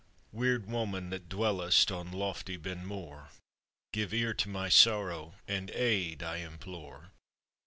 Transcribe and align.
]"Weird 0.31 0.65
woman, 0.67 1.11
that 1.11 1.29
dwellest 1.29 1.91
on 1.91 2.11
lofty 2.11 2.57
Ben 2.57 2.87
Mor, 2.87 3.29
Give 3.93 4.11
ear 4.15 4.33
to 4.33 4.49
my 4.49 4.67
sorrow, 4.67 5.35
and 5.47 5.69
aid, 5.69 6.23
I 6.23 6.37
implore. 6.37 7.11